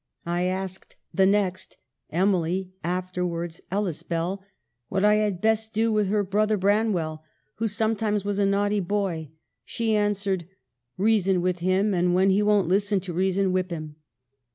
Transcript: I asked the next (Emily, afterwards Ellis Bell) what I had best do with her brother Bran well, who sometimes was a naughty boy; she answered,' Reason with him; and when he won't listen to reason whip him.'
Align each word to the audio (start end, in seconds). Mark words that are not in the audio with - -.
I 0.25 0.45
asked 0.45 0.95
the 1.13 1.27
next 1.27 1.77
(Emily, 2.09 2.71
afterwards 2.83 3.61
Ellis 3.69 4.01
Bell) 4.01 4.43
what 4.89 5.05
I 5.05 5.13
had 5.17 5.41
best 5.41 5.73
do 5.73 5.91
with 5.93 6.07
her 6.07 6.23
brother 6.23 6.57
Bran 6.57 6.91
well, 6.91 7.23
who 7.57 7.67
sometimes 7.67 8.25
was 8.25 8.39
a 8.39 8.45
naughty 8.47 8.79
boy; 8.79 9.29
she 9.63 9.95
answered,' 9.95 10.47
Reason 10.97 11.39
with 11.39 11.59
him; 11.59 11.93
and 11.93 12.15
when 12.15 12.31
he 12.31 12.41
won't 12.41 12.67
listen 12.67 12.99
to 13.01 13.13
reason 13.13 13.53
whip 13.53 13.69
him.' 13.69 13.95